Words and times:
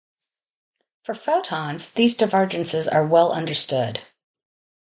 For 1.03 1.13
photons, 1.13 1.93
these 1.93 2.15
divergences 2.17 2.87
are 2.87 3.05
well 3.05 3.31
understood. 3.31 4.01